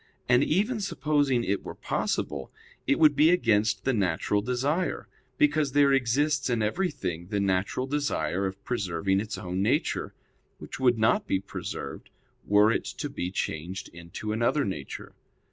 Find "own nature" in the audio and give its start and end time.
9.37-10.15